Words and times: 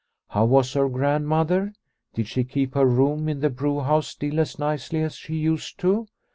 How 0.29 0.45
was 0.45 0.73
her 0.73 0.89
grandmother? 0.89 1.73
Did 2.15 2.27
she 2.27 2.43
keep 2.43 2.73
her 2.73 2.87
room 2.87 3.29
in 3.29 3.41
the 3.41 3.51
brewhouse 3.51 4.07
still 4.07 4.39
as 4.39 4.57
nicely 4.57 5.03
as 5.03 5.13
she 5.13 5.35
used 5.35 5.79
to 5.81 6.07